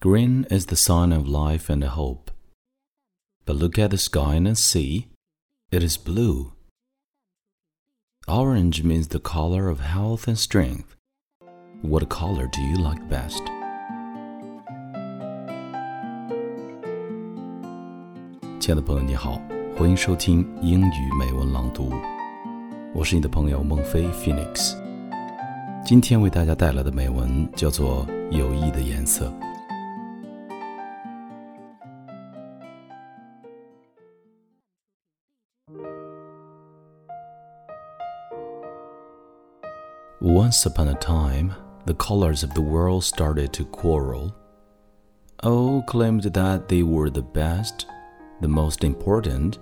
[0.00, 2.30] Green is the sign of life and hope.
[3.46, 5.06] But look at the sky and see,
[5.70, 6.52] it is blue.
[8.28, 10.94] Orange means the color of health and strength.
[11.82, 13.42] What color do you like best?
[18.60, 19.40] 亲爱的朋友，你好，
[19.76, 21.90] 欢迎收听英语美文朗读。
[22.94, 24.74] 我是你的朋友孟非 Phoenix。
[25.84, 29.26] 今天为大家带来的美文叫做《友谊的颜色》。
[40.21, 41.53] Once upon a time,
[41.85, 44.35] the colors of the world started to quarrel.
[45.43, 47.85] All claimed that they were the best,
[48.41, 49.59] the most important,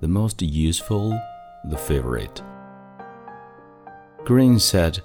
[0.00, 1.16] the most useful,
[1.66, 2.42] the favorite.
[4.24, 5.00] Green said,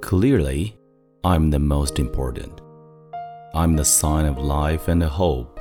[0.00, 0.76] Clearly,
[1.22, 2.60] I'm the most important.
[3.54, 5.60] I'm the sign of life and hope.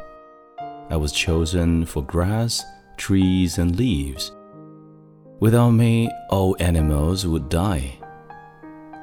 [0.89, 2.63] I was chosen for grass,
[2.97, 4.31] trees, and leaves.
[5.39, 7.99] Without me, all animals would die.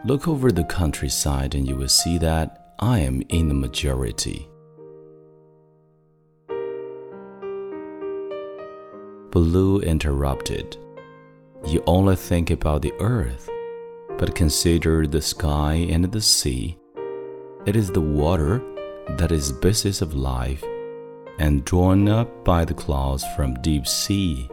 [0.03, 4.49] Look over the countryside and you will see that I am in the majority.
[9.31, 10.79] Blue interrupted.
[11.67, 13.51] You only think about the earth,
[14.17, 16.79] but consider the sky and the sea.
[17.67, 18.63] It is the water
[19.19, 20.65] that is basis of life
[21.39, 24.49] and drawn up by the clouds from deep sea.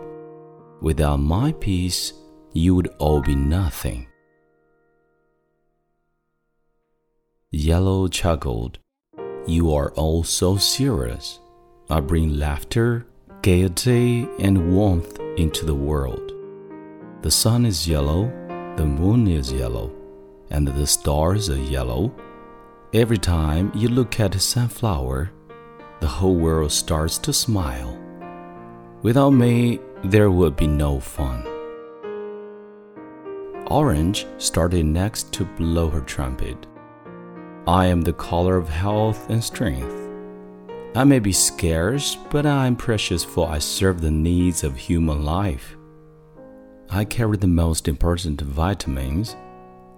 [0.81, 2.11] Without my peace,
[2.51, 4.06] you would all be nothing.
[7.51, 8.77] Yellow chuckled.
[9.47, 11.39] You are all so serious.
[11.89, 13.05] I bring laughter,
[13.41, 16.33] gaiety, and warmth into the world.
[17.21, 18.25] The sun is yellow,
[18.75, 19.95] the moon is yellow,
[20.51, 22.13] and the stars are yellow.
[22.93, 25.31] Every time you look at a sunflower,
[26.01, 27.97] the whole world starts to smile.
[29.03, 31.47] Without me, there would be no fun.
[33.67, 36.67] Orange started next to blow her trumpet.
[37.67, 39.93] I am the color of health and strength.
[40.95, 45.25] I may be scarce, but I am precious, for I serve the needs of human
[45.25, 45.75] life.
[46.89, 49.35] I carry the most important vitamins.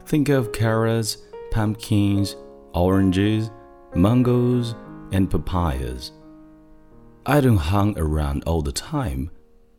[0.08, 1.20] Think of carrots,
[1.52, 2.36] pumpkins,
[2.74, 3.52] oranges,
[3.94, 4.74] mangoes,
[5.12, 6.12] and papayas.
[7.28, 9.30] I don't hang around all the time,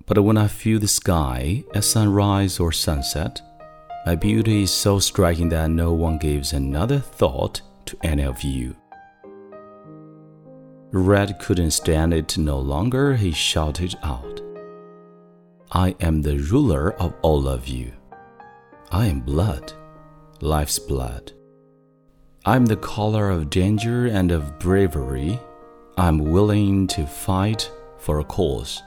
[0.07, 3.43] but when I feel the sky at sunrise or sunset,
[4.07, 8.77] my beauty is so striking that no one gives another thought to any of you.
[10.93, 14.41] Red couldn't stand it no longer, he shouted out.
[15.73, 17.93] I am the ruler of all of you.
[18.91, 19.73] I am blood,
[20.41, 21.33] life's blood.
[22.45, 25.39] I'm the color of danger and of bravery.
[25.97, 28.83] I'm willing to fight for a cause.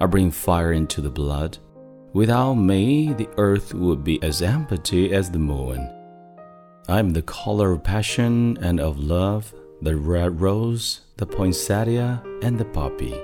[0.00, 1.58] I bring fire into the blood.
[2.12, 6.01] Without me, the earth would be as empty as the moon.
[6.88, 12.58] I am the color of passion and of love, the red rose, the poinsettia, and
[12.58, 13.14] the poppy.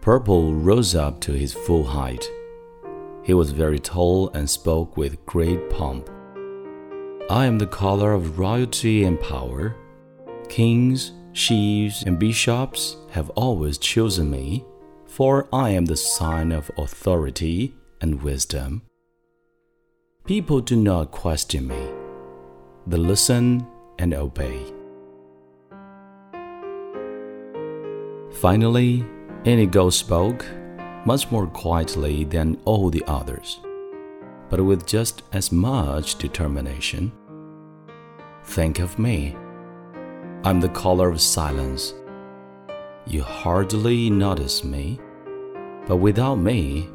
[0.00, 2.28] Purple rose up to his full height.
[3.22, 6.10] He was very tall and spoke with great pomp.
[7.30, 9.76] I am the color of royalty and power.
[10.48, 14.64] Kings, chiefs, and bishops have always chosen me,
[15.06, 18.82] for I am the sign of authority and wisdom.
[20.30, 21.88] People do not question me,
[22.86, 23.66] they listen
[23.98, 24.62] and obey.
[28.34, 29.04] Finally,
[29.44, 30.46] Indigo spoke,
[31.04, 33.58] much more quietly than all the others,
[34.48, 37.10] but with just as much determination.
[38.44, 39.34] Think of me.
[40.44, 41.92] I'm the color of silence.
[43.04, 45.00] You hardly notice me,
[45.88, 46.88] but without me,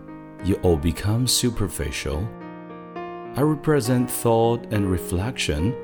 [0.46, 2.26] you all become superficial
[3.38, 5.76] I represent thought and reflection,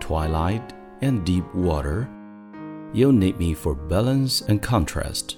[0.00, 2.08] twilight and deep water.
[2.94, 5.36] You'll need me for balance and contrast,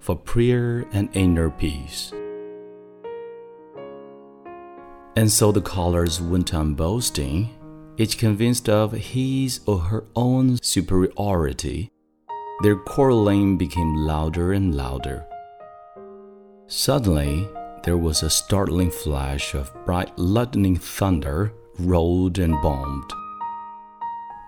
[0.00, 2.12] for prayer and inner peace.
[5.16, 7.48] And so the callers went on boasting,
[7.96, 11.90] each convinced of his or her own superiority.
[12.62, 15.26] Their quarreling became louder and louder.
[16.66, 17.48] Suddenly,
[17.84, 23.12] there was a startling flash of bright lightning thunder rolled and bombed.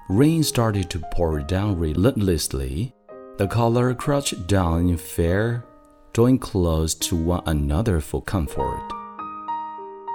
[0.08, 2.94] Rain started to pour down relentlessly.
[3.38, 5.64] The caller crouched down in fear,
[6.12, 8.88] drawing close to one another for comfort.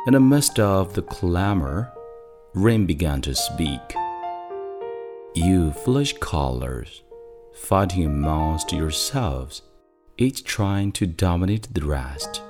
[0.07, 1.91] In the midst of the clamor,
[2.53, 3.81] Rain began to speak.
[5.35, 7.03] You foolish colors,
[7.53, 9.61] fighting amongst yourselves,
[10.17, 12.41] each trying to dominate the rest.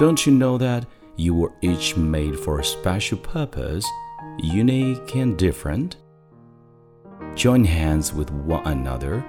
[0.00, 0.86] Don't you know that
[1.16, 3.86] you were each made for a special purpose,
[4.38, 5.98] unique and different?
[7.34, 9.22] Join hands with one another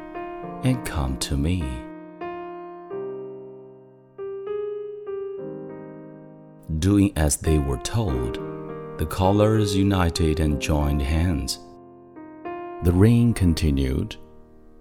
[0.63, 1.61] and come to me.
[6.79, 8.35] Doing as they were told,
[8.97, 11.59] the callers united and joined hands.
[12.83, 14.15] The rain continued.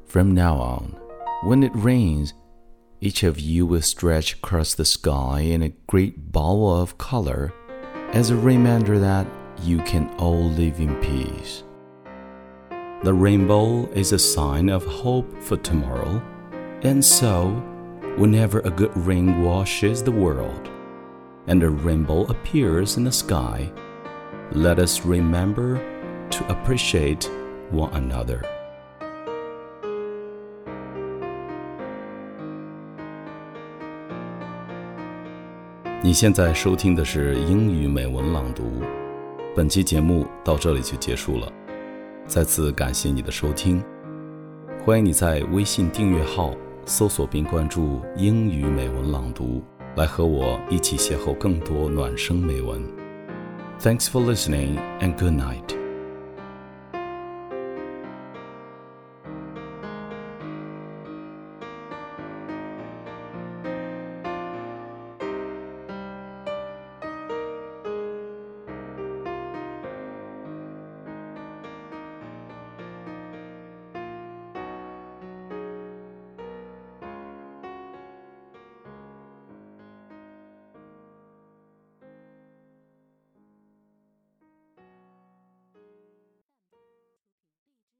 [0.07, 0.97] From now on,
[1.43, 2.35] when it rains,
[3.01, 7.53] each of you will stretch across the sky in a great ball of color
[8.13, 9.27] as a reminder that
[9.63, 11.63] you can all live in peace.
[13.03, 16.23] The rainbow is a sign of hope for tomorrow,
[16.83, 17.51] and so,
[18.19, 20.69] whenever a good rain washes the world
[21.47, 23.73] and a rainbow appears in the sky,
[24.53, 25.79] let us remember
[26.29, 27.31] to appreciate
[27.71, 28.60] one another.
[36.11, 38.65] 你现在收听的是英语美文朗读，
[39.55, 41.47] 本期节目到这里就结束了。
[42.27, 43.81] 再次感谢你的收听，
[44.85, 46.53] 欢迎你在微信订阅号
[46.85, 49.63] 搜索并关注“英语美文朗读”，
[49.95, 52.83] 来和我一起邂逅更多暖声美文。
[53.79, 55.80] Thanks for listening and good night.